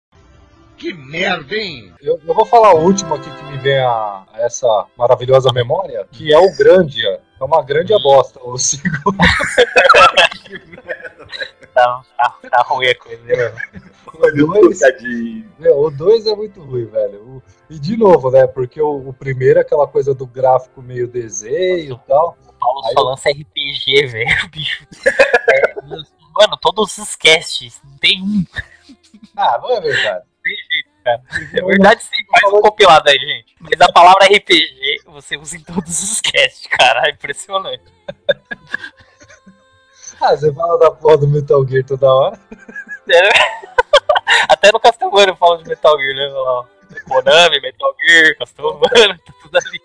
[0.79, 1.93] Que merda, hein?
[2.01, 6.07] Eu, eu vou falar o último aqui que me vem a, a essa maravilhosa memória,
[6.11, 7.21] que é o Grandia.
[7.41, 8.03] É uma grande Hum.
[8.03, 9.17] bosta, o segundo.
[11.77, 13.53] Tá, tá, tá ruim a coisa, né?
[14.07, 15.53] O dois- Trocadilho.
[15.59, 17.21] Meu, o 2 é muito ruim, velho.
[17.23, 18.47] O- e de novo, né?
[18.47, 22.39] Porque o, o primeiro é aquela coisa do gráfico meio desenho e tal.
[22.49, 24.87] O Paulo Aí só eu- lança RPG, velho, bicho.
[25.07, 25.75] É,
[26.35, 28.43] mano, todos os casts, não tem um,
[29.37, 30.25] Ah, não é verdade.
[30.43, 31.23] tem jeito, cara.
[31.53, 33.55] É verdade, sim, faz um compilado aí, gente.
[33.61, 37.07] Mas a palavra RPG você usa em todos os casts, cara.
[37.07, 37.85] É impressionante.
[40.21, 42.41] Ah, você fala da porra do Metal Gear toda hora.
[44.49, 46.29] Até no Castlevania eu falo de Metal Gear, né?
[46.29, 46.69] Lá,
[47.07, 49.83] Konami, Metal Gear, Castlevania, tá tudo ali.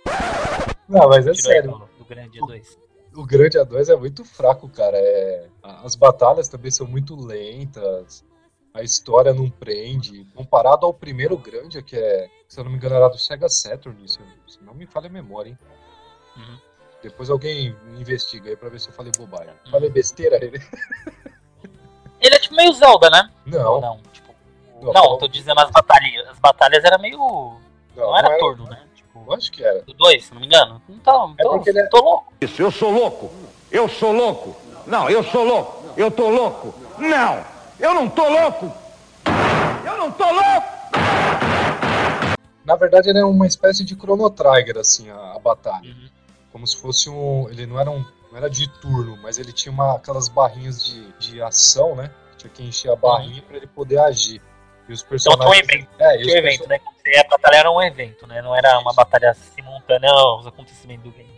[0.88, 1.88] Não, mas é sério.
[1.98, 2.80] Do grande 2.
[3.14, 4.98] O Grande A2 é muito fraco, cara.
[4.98, 5.48] É...
[5.62, 8.24] As batalhas também são muito lentas.
[8.74, 10.26] A história não prende.
[10.34, 14.08] Comparado ao primeiro Grande, que é, se eu não me engano, era do Sega Saturn,
[14.08, 14.20] se
[14.62, 15.58] não me falha a memória, hein?
[16.38, 16.58] Uhum.
[17.04, 19.54] Depois alguém investiga aí pra ver se eu falei bobagem.
[19.66, 19.72] Uhum.
[19.72, 20.60] Falei besteira ele?
[22.22, 23.32] Ele é tipo meio Zelda, né?
[23.48, 24.02] Não, Ou não, não?
[24.14, 24.36] Tipo,
[24.80, 25.18] Não, não, não.
[25.18, 26.28] tô dizendo as batalhas.
[26.30, 27.18] As batalhas era meio.
[27.98, 28.80] Não, era, era- torno, né?
[28.94, 29.82] Tipo, Eu acho que era.
[29.82, 30.80] do 2, se não me engano.
[30.88, 32.32] Não tô, É tô, porque ele é- tô louco.
[32.40, 33.32] Isso, eu sou louco.
[33.72, 34.56] Eu sou louco.
[34.86, 35.84] Não, eu sou louco.
[35.98, 36.76] Eu tô louco.
[37.00, 37.44] Não,
[37.80, 38.72] eu não tô louco.
[39.84, 40.68] Eu não tô louco.
[42.64, 45.90] Na verdade, ele é uma espécie de Chrono Trigger, assim, a, a batalha.
[45.90, 46.10] Uhum.
[46.52, 47.50] Como se fosse um.
[47.50, 48.04] Ele não era um.
[48.32, 52.10] Não era de turno, mas ele tinha uma, aquelas barrinhas de, de ação, né?
[52.38, 54.42] Tinha que encher a barrinha pra ele poder agir.
[54.88, 55.08] E os Uhum.
[55.16, 55.52] Então personagens.
[55.68, 55.90] tinha um evento.
[56.00, 56.80] É, e os Tinha um evento, né?
[56.80, 58.42] Quando você- A batalha era um evento, né?
[58.42, 61.30] Não era uma batalha simultânea aos acontecimentos do game.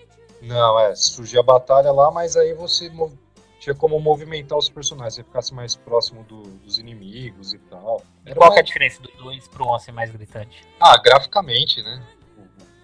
[0.42, 3.18] Não, é, surgia a batalha lá, mas aí você mo-
[3.60, 8.02] tinha como movimentar os personagens, você ficasse mais próximo do- dos inimigos e tal.
[8.26, 10.64] Era Qual uma- que é a diferença do 2 pro 1 ser mais gritante?
[10.80, 12.04] Ah, graficamente, né?
[12.38, 12.42] O,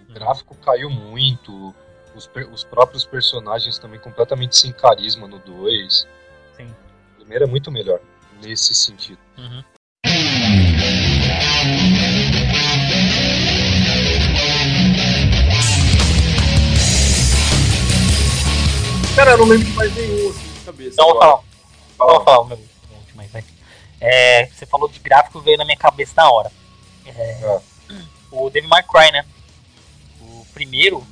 [0.09, 1.75] o gráfico caiu muito,
[2.15, 6.07] os, os próprios personagens também completamente sem carisma no 2.
[6.55, 6.75] Sim.
[7.13, 7.99] O primeiro é muito melhor,
[8.41, 9.19] nesse sentido.
[9.37, 9.63] Uhum.
[19.15, 20.93] Cara, eu não lembro de mais nenhum, assim, de cabeça.
[20.93, 21.21] Então vou
[21.99, 22.23] agora.
[22.23, 22.69] falar o meu
[23.31, 23.43] vai.
[24.01, 26.51] É, você falou de gráfico, veio na minha cabeça na hora.
[27.05, 27.61] É, Ah.
[28.31, 29.25] O Devil May Cry, né?
[30.21, 31.05] O primeiro,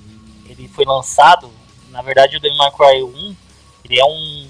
[0.49, 1.51] ele foi lançado,
[1.89, 3.35] na verdade o Devil May Cry 1,
[3.85, 4.49] ele é um,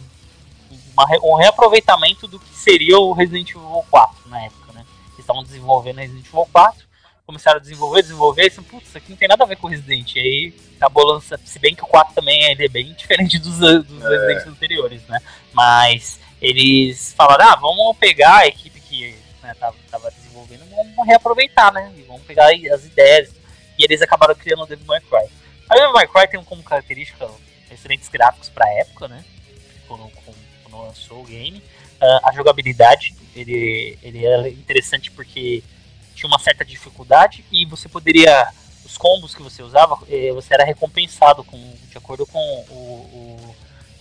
[0.93, 4.85] uma um reaproveitamento do que seria o Resident Evil 4 na época, né?
[5.09, 6.87] Eles estavam desenvolvendo Resident Evil 4,
[7.25, 9.67] começaram a desenvolver, desenvolver, e disseram, putz, isso aqui não tem nada a ver com
[9.67, 10.15] Resident.
[10.15, 13.57] E aí acabou lançando, se bem que o 4 também ele é bem diferente dos,
[13.57, 14.09] dos É.
[14.09, 15.19] Resident anteriores, né?
[15.53, 21.73] Mas eles falaram, ah, vamos pegar a equipe que né, tava, tava desenvolvendo, vamos reaproveitar,
[21.73, 21.91] né?
[21.97, 23.35] E vamos pegar as ideias.
[23.77, 25.29] E eles acabaram criando o Devil May Cry.
[25.69, 27.29] A Devil May Cry tem como característica
[27.71, 29.23] excelentes gráficos pra época, né?
[29.87, 30.09] Quando
[30.63, 31.61] quando lançou o game.
[31.99, 35.63] Ah, a jogabilidade, ele, ele era interessante porque
[36.15, 38.47] tinha uma certa dificuldade e você poderia.
[38.85, 41.57] Os combos que você usava, eh, você era recompensado com,
[41.89, 43.55] de acordo com o, o-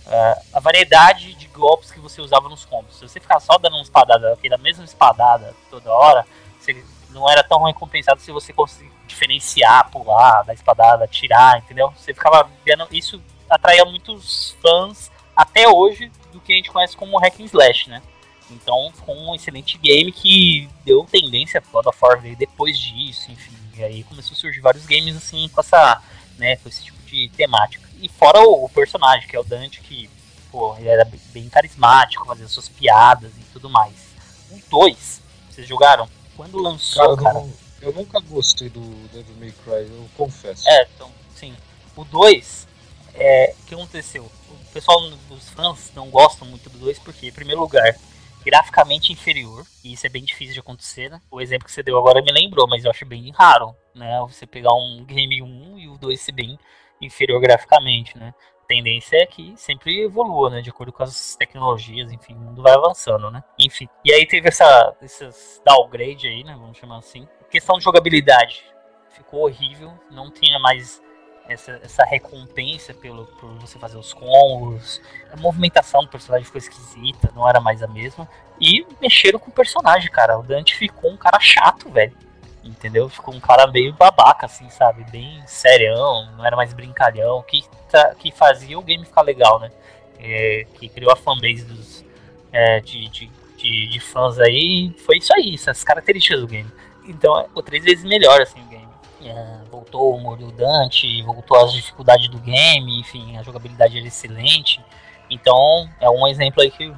[0.06, 2.94] a- a variedade de golpes que você usava nos combos.
[2.96, 6.24] Se você ficar só dando uma espadada, aquela mesma espadada toda hora,
[6.60, 6.72] você
[7.16, 11.90] não era tão recompensado se você conseguir diferenciar, pular, dar espadada, tirar, entendeu?
[11.96, 12.86] Você ficava vendo.
[12.92, 17.88] Isso atraía muitos fãs até hoje do que a gente conhece como hack and slash,
[17.88, 18.02] né?
[18.50, 23.56] Então ficou um excelente game que deu tendência a God of War depois disso, enfim.
[23.74, 26.02] E aí começou a surgir vários games assim com essa,
[26.38, 27.88] né, com esse tipo de temática.
[28.00, 30.08] E fora o, o personagem, que é o Dante, que,
[30.50, 34.14] pô, ele era bem- carismático, fazia suas piadas e tudo mais.
[34.50, 36.08] O 2, vocês jogaram?
[36.36, 40.68] Quando Cara, lançou, eu, cara, não- eu nunca gostei do Devil May Cry, eu confesso.
[40.68, 41.56] É, então, sim.
[41.96, 42.68] O 2,
[43.14, 44.24] é, o que aconteceu?
[44.50, 47.96] O pessoal, os fãs, não gostam muito do 2 porque, em primeiro lugar,
[48.44, 51.20] graficamente inferior, e isso é bem difícil de acontecer, né?
[51.30, 54.20] O exemplo que você deu agora me lembrou, mas eu acho bem raro, né?
[54.28, 56.58] Você pegar um game 1 e o 2 ser bem
[57.00, 58.34] inferior graficamente, né?
[58.68, 60.60] Tendência é que sempre evolua, né?
[60.60, 63.42] De acordo com as tecnologias, enfim, o mundo vai avançando, né?
[63.58, 63.88] Enfim.
[64.04, 66.56] E aí teve essa, esses downgrade aí, né?
[66.58, 67.28] Vamos chamar assim.
[67.48, 68.64] Questão de jogabilidade.
[69.10, 71.00] Ficou horrível, não tinha mais
[71.48, 75.00] essa, essa recompensa pelo, por você fazer os combos.
[75.32, 78.28] A movimentação do personagem ficou esquisita, não era mais a mesma.
[78.60, 80.38] E mexeram com o personagem, cara.
[80.38, 82.16] O Dante ficou um cara chato, velho.
[82.64, 83.08] Entendeu?
[83.08, 85.04] Ficou um cara meio babaca, assim, sabe?
[85.10, 87.42] Bem serião, não era mais brincalhão.
[87.42, 87.64] Que,
[88.18, 89.70] que fazia o game ficar legal, né?
[90.18, 92.04] É, que criou a fanbase dos,
[92.52, 94.94] é, de, de, de, de fãs aí.
[95.04, 96.70] Foi isso aí, essas características do game.
[97.06, 98.88] Então é pô, três vezes melhor, assim, o game.
[99.22, 104.06] É, voltou o humor do Dante, voltou as dificuldades do game, enfim, a jogabilidade era
[104.06, 104.80] excelente.
[105.28, 106.92] Então, é um exemplo aí que,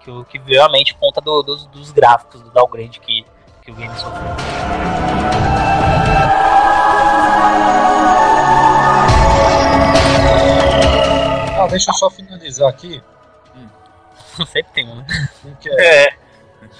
[0.00, 3.24] que, o- que veio à mente conta do- dos, dos gráficos, do downgrade que,
[3.62, 4.32] que o game sofreu.
[11.72, 13.02] Deixa eu só finalizar aqui.
[14.46, 15.06] Sempre tem um, né?
[15.44, 16.16] um que é, É.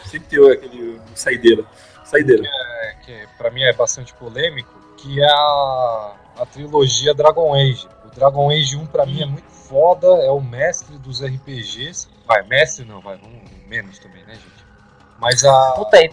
[0.05, 1.65] Sempre tem aquele saideira.
[2.05, 2.43] Saideira.
[3.05, 7.89] que pra mim é bastante polêmico, que é a, a trilogia Dragon Age.
[8.05, 12.09] O Dragon Age 1 pra mim é muito foda, é o mestre dos RPGs.
[12.27, 14.65] Vai, mestre não, vai, um, menos também, né, gente?
[15.19, 16.11] Mas a, Puta aí,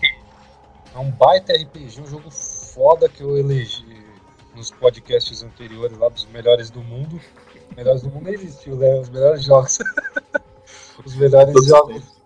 [0.95, 3.85] é um baita RPG, um jogo foda que eu elegi
[4.55, 7.19] nos podcasts anteriores lá dos melhores do mundo.
[7.75, 8.99] Melhores do mundo não existiu, né?
[8.99, 9.79] Os melhores jogos.
[11.05, 12.21] Os melhores Todos os jogos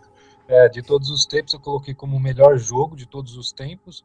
[0.48, 4.04] é, de todos os tempos eu coloquei como o melhor jogo de todos os tempos.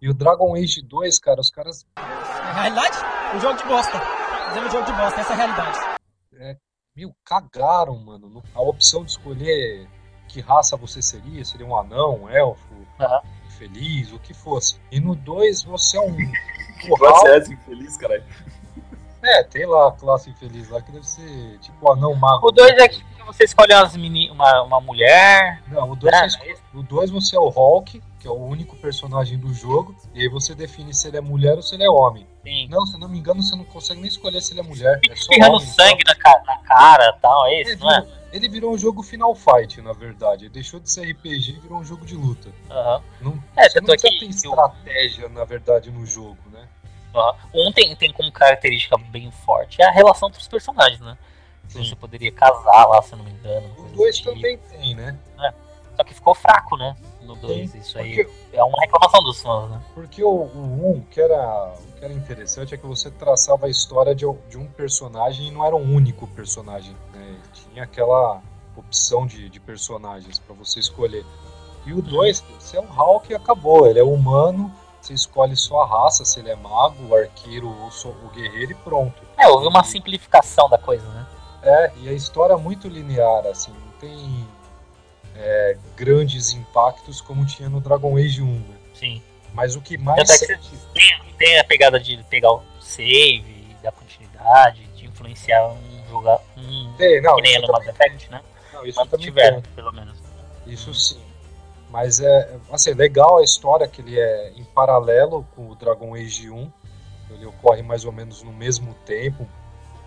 [0.00, 2.96] E o Dragon Age 2, cara, os caras Na realidade,
[3.36, 3.98] um jogo de bosta.
[4.00, 6.58] Fazendo um jogo de bosta, essa é a realidade.
[6.96, 8.28] Meu, cagaram, mano.
[8.28, 9.86] no- A opção de escolher
[10.28, 13.20] que raça você seria, seria um anão, um elfo, Aham.
[13.46, 14.80] infeliz, o que fosse.
[14.90, 16.16] E no 2 você é um
[16.88, 17.26] curral.
[17.28, 18.24] S infeliz, caralho.
[19.26, 22.48] É, tem lá a classe infeliz lá que deve ser tipo anão mago.
[22.48, 25.60] O 2 é que você escolhe umas meni uma, uma mulher.
[25.68, 29.36] Não, o 2 É, você, o você é o Hulk, que é o único personagem
[29.38, 32.26] do jogo, e aí você define se ele é mulher ou se ele é homem.
[32.44, 34.62] Tem Não, se eu não me engano, você não consegue nem escolher se ele é
[34.62, 35.00] mulher.
[35.04, 37.90] É só espirrando homem, sangue na, ca- na cara e tal, é Ele esse, não
[37.92, 38.06] é?
[38.32, 40.44] ele virou um jogo Final Fight, na verdade.
[40.44, 42.50] Ele deixou de ser RPG e virou um jogo de luta.
[42.70, 43.02] Aham.
[43.20, 46.68] Não, É, você não é precisa que ter eu- estratégia, na verdade, no jogo, né?
[47.54, 51.16] Um tem, tem como característica bem forte é a relação entre os personagens, né?
[51.68, 51.84] Sim.
[51.84, 53.66] Você poderia casar lá, se eu não me engano.
[53.72, 54.30] O coisa do 2 tipo.
[54.30, 55.18] também tem, né?
[55.96, 56.94] Só que ficou fraco, né?
[57.22, 57.74] No 2.
[57.74, 59.82] Isso aí Porque, é uma reclamação dos fãs, né?
[59.94, 63.68] porque o 1, um, que, era, o que era interessante é que você traçava a
[63.70, 67.36] história de, de um personagem e não era um único personagem, né?
[67.52, 68.42] Tinha aquela
[68.76, 71.24] opção de, de personagens para você escolher.
[71.86, 73.86] E o 2, você é um Hulk e acabou.
[73.86, 74.72] Ele é humano,
[75.06, 79.22] você escolhe sua raça, se ele é mago, o arqueiro ou o guerreiro e pronto.
[79.38, 81.26] É, houve uma simplificação da coisa, né?
[81.62, 84.46] É, e a história é muito linear, assim, não tem
[85.36, 88.76] é, grandes impactos como tinha no Dragon Age 1, né?
[88.94, 89.22] Sim.
[89.52, 93.76] Mas o que mais Até que você tem, tem a pegada de pegar o save,
[93.82, 96.40] da continuidade, de influenciar um jogar.
[96.56, 98.42] Um, tem, não, que nem é no Mass Effect, né?
[98.72, 100.18] não, isso Mas tiveram, pelo menos.
[100.66, 101.25] isso sim.
[101.90, 106.50] Mas é, assim, legal a história que ele é em paralelo com o Dragon Age
[106.50, 106.72] 1,
[107.30, 109.46] ele ocorre mais ou menos no mesmo tempo,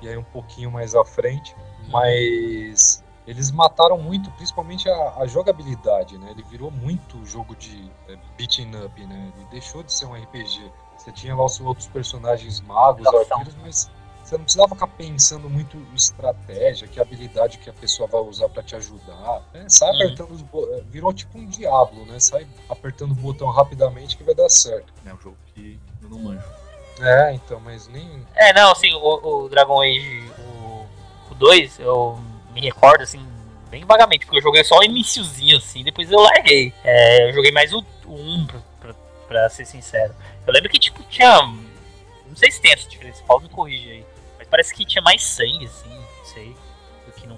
[0.02, 1.56] e aí um pouquinho mais à frente,
[1.90, 6.32] mas eles mataram muito, principalmente a, a jogabilidade, né?
[6.32, 9.32] Ele virou muito jogo de é, beating up, né?
[9.36, 10.72] Ele deixou de ser um RPG.
[10.98, 13.90] Você tinha lá os outros personagens magos, arqueiros, mas
[14.30, 18.48] Você não precisava ficar pensando muito em estratégia, que habilidade que a pessoa vai usar
[18.48, 19.42] pra te ajudar.
[19.52, 19.66] né?
[19.68, 19.96] Sai Uhum.
[19.96, 20.68] apertando os bo...
[20.88, 22.20] Virou tipo um diabo, né?
[22.20, 24.94] Sai apertando o botão rapidamente que vai dar certo.
[25.04, 26.44] É um jogo que eu não manjo.
[27.02, 28.24] É, então, mas nem.
[28.36, 30.86] É, não, assim, o, o Dragon Age, o,
[31.32, 32.20] o 2, eu
[32.54, 33.26] me recordo, assim,
[33.72, 36.72] bem vagamente, porque eu joguei só o iniciozinho, assim, depois eu larguei.
[36.84, 38.94] É, eu joguei mais o, o 1, pra, pra,
[39.28, 40.14] pra ser sincero.
[40.46, 41.42] Eu lembro que, tipo, tinha...
[41.42, 44.06] Não sei se tem essa diferença, Paulo me corrige aí.
[44.50, 46.56] Parece que tinha mais sangue, assim, não sei,
[47.06, 47.38] do que no 1.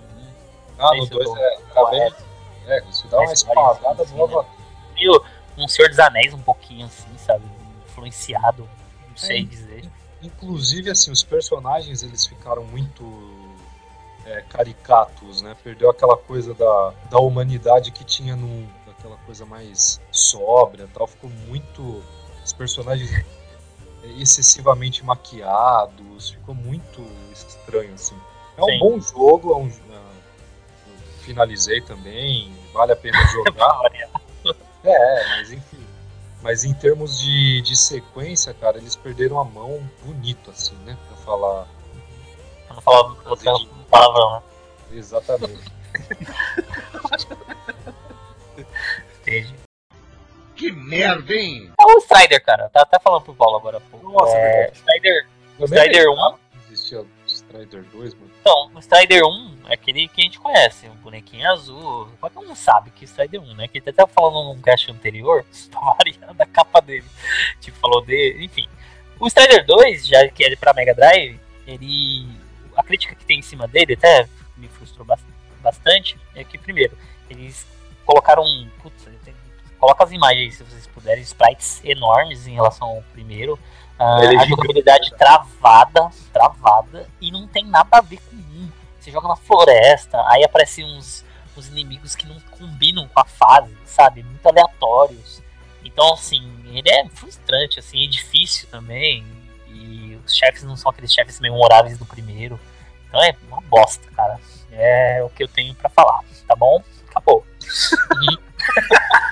[0.80, 2.14] Ah, no se eu 2 tô é, era bem.
[2.68, 4.46] É, você dá uma espadada assim, nova.
[4.94, 5.24] Meio
[5.58, 7.44] um Senhor dos Anéis um pouquinho, assim, sabe?
[7.88, 8.70] Influenciado,
[9.10, 9.44] não sei É.
[9.44, 9.92] dizer.
[10.22, 13.04] Inclusive, assim, os personagens eles ficaram muito
[14.26, 15.56] é, caricatos, né?
[15.64, 21.08] Perdeu aquela coisa da, da humanidade que tinha no daquela coisa mais sóbria, tal.
[21.08, 22.04] Ficou muito
[22.44, 23.10] os personagens
[24.04, 28.16] excessivamente maquiados, ficou muito estranho assim.
[28.58, 28.80] É um Sim.
[28.80, 30.02] bom jogo, é um, é,
[31.22, 33.80] finalizei também, vale a pena jogar.
[34.84, 35.86] É, mas enfim.
[36.42, 40.98] Mas em termos de, de sequência, cara, eles perderam a mão bonito, assim, né?
[41.08, 41.68] Pra falar
[42.66, 43.60] Pra não falar outra
[43.90, 44.42] palavrão, né?
[44.94, 45.72] exatamente.
[49.22, 49.56] Entendi.
[50.62, 51.72] Que merda, hein?
[51.80, 52.70] É o Strider, cara.
[52.70, 54.12] Tá até falando pro Paulo agora há pouco.
[54.12, 54.78] Nossa, é, verdade.
[54.78, 55.28] Strider,
[55.60, 56.38] Eu nem Strider lembrava 1.
[56.68, 58.32] que Existia o Strider 2, mano.
[58.42, 62.08] Então, o Strider 1 é aquele que a gente conhece, um bonequinho azul.
[62.20, 63.68] Qualquer um sabe que é Strider 1, né?
[63.68, 65.44] Que ele até falando num cast anterior,
[65.98, 67.06] variar da capa dele.
[67.60, 68.68] Tipo, falou dele, enfim.
[69.20, 72.28] O Strider 2, já que é pra Mega Drive, ele.
[72.78, 75.20] A crítica que tem em cima dele até me frustrou bas-
[75.62, 76.18] bastante.
[76.36, 76.96] É que, primeiro,
[77.30, 77.66] eles
[78.06, 78.44] colocaram.
[78.82, 79.20] Putz, tem-
[79.82, 83.58] coloca as imagens aí, se vocês puderem, sprites enormes em relação ao primeiro.
[84.00, 88.70] É a jogabilidade travada, travada, e não tem nada a ver com um.
[89.00, 91.26] Você joga na floresta, aí aparecem uns,
[91.58, 94.24] uns inimigos que não combinam com a fase, sabe?
[94.24, 95.42] Muito aleatórios.
[95.84, 99.26] Então, assim, ele é frustrante, assim, é difícil também.
[99.68, 102.60] E os chefes não são aqueles chefes memoráveis do primeiro.
[103.08, 104.40] Então é uma bosta, cara.
[104.72, 106.84] É o que eu tenho pra falar, tá bom?
[107.10, 107.46] Acabou.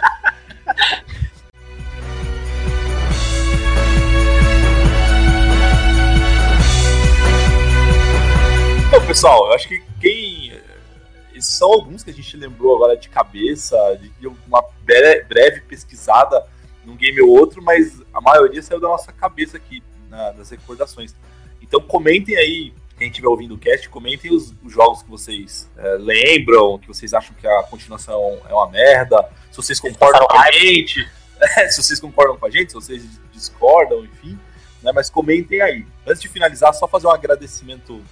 [9.10, 10.54] pessoal, eu acho que quem.
[11.34, 13.76] Esses são alguns que a gente lembrou agora de cabeça,
[14.20, 16.46] de uma bre- breve pesquisada
[16.86, 21.16] num game ou outro, mas a maioria saiu da nossa cabeça aqui, na- nas recordações.
[21.62, 25.96] Então comentem aí, quem estiver ouvindo o cast, comentem os, os jogos que vocês é,
[25.98, 30.52] lembram, que vocês acham que a continuação é uma merda, se vocês concordam com a
[30.52, 31.08] gente,
[31.72, 34.38] se vocês concordam com a gente, se vocês discordam, enfim.
[34.84, 35.86] né, mas comentem aí.
[36.06, 38.04] Antes de finalizar, só fazer um agradecimento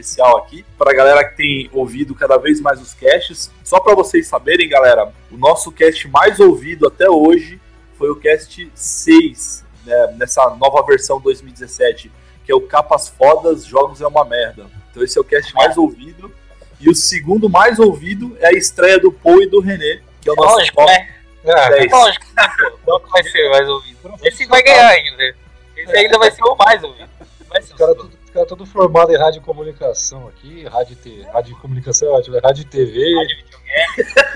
[0.00, 3.50] especial aqui para a galera que tem ouvido cada vez mais os casts.
[3.64, 7.60] Só para vocês saberem, galera, o nosso cast mais ouvido até hoje
[7.96, 12.10] foi o cast 6, né, nessa nova versão 2017,
[12.44, 14.66] que é o Capas Fodas, Jogos é uma Merda.
[14.90, 16.32] Então esse é o cast mais ouvido.
[16.80, 20.32] E o segundo mais ouvido é a estreia do Paul e do René, que é
[20.32, 21.14] o nosso Lógico, top né?
[21.44, 21.92] É, 10.
[21.92, 23.98] Lógico, né, vai ser mais ouvido?
[24.22, 25.34] Esse vai ganhar ainda.
[25.76, 27.08] Esse ainda vai ser o mais ouvido.
[27.48, 27.94] Vai ser o segundo.
[27.96, 32.08] tudo, os cara tudo formado em rádio e comunicação aqui, rádio, te, rádio e comunicação,
[32.08, 33.14] é ótimo, é rádio e TV,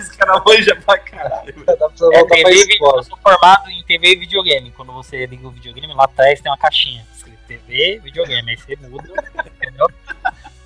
[0.01, 1.55] Os caras manjam pra caralho.
[1.65, 2.99] dá pra você É voltar pra TV, e escola.
[2.99, 4.71] eu sou formado em TV e videogame.
[4.73, 8.51] Quando você liga o videogame, lá atrás tem uma caixinha escrito TV, videogame.
[8.51, 9.13] Aí você muda,
[9.57, 9.87] entendeu?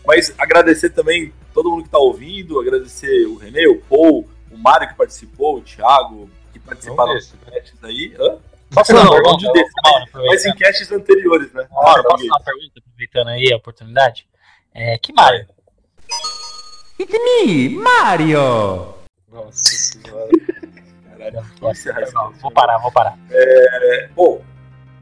[0.06, 4.88] Mas agradecer também todo mundo que tá ouvindo, agradecer o René, o Paul, o Mário
[4.88, 8.14] que participou, o Thiago, que participaram Não dos casts aí.
[8.18, 8.36] Hã?
[8.70, 9.44] Faça Não, uma não, pergunta.
[9.46, 10.54] não, desse, Mauro, Mas em
[10.92, 11.66] anteriores, né?
[11.70, 12.80] Mauro, Ah, posso fazer uma pergunta,
[13.16, 14.26] aproveitando aí a oportunidade?
[14.74, 15.46] É, que Mario?
[19.32, 20.28] Nossa senhora.
[21.10, 22.42] Caralho, vamos encerrar esse Não, cast.
[22.42, 23.18] vou parar, vou parar.
[23.30, 24.42] É, bom,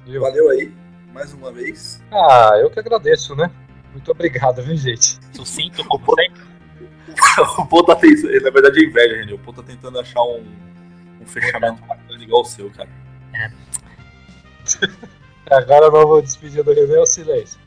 [0.07, 0.73] Eu- valeu aí,
[1.13, 2.03] mais uma vez.
[2.11, 3.51] Ah, eu que agradeço, né?
[3.93, 5.19] Muito obrigado, viu, gente?
[5.33, 6.43] Sucinto, como sempre.
[7.59, 9.33] O Paul tá tentando, na verdade é inveja, René.
[9.35, 10.45] O Paul tá tentando achar um,
[11.21, 12.89] um fechamento bacana igual o seu, cara.
[15.49, 17.61] Agora a nova despedida do René é o silêncio.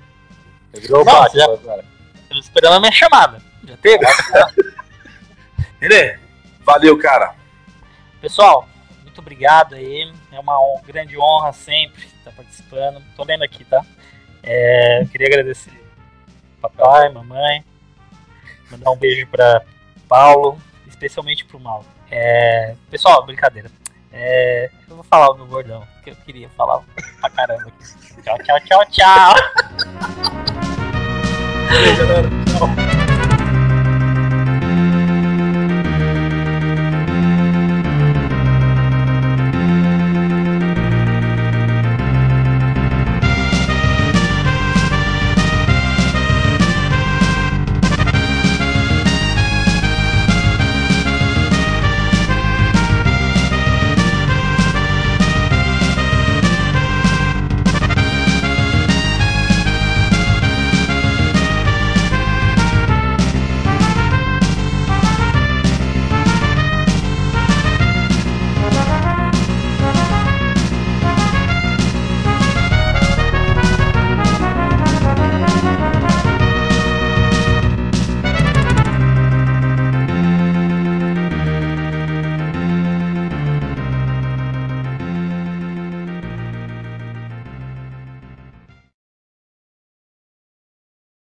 [0.73, 1.85] Ele virou Não, Batman já- agora.
[2.29, 3.41] Tô esperando a minha chamada.
[3.63, 4.05] Já teve?
[5.79, 6.19] René,
[6.61, 7.33] valeu, cara.
[8.21, 8.67] Pessoal,
[9.03, 10.11] muito obrigado aí.
[10.31, 13.01] É uma grande honra sempre estar participando.
[13.15, 13.85] Tô lendo aqui, tá?
[14.43, 15.71] É, queria agradecer
[16.61, 17.63] papai, mamãe.
[18.71, 19.61] Mandar um beijo pra
[20.09, 21.85] Paulo, especialmente pro Mauro.
[22.11, 23.69] É, pessoal, brincadeira.
[24.11, 26.81] É, eu vou falar o meu bordão, que eu queria falar
[27.21, 28.21] pra caramba aqui.
[28.23, 29.35] Tchau, tchau, tchau, tchau.
[31.79, 32.77] 我觉得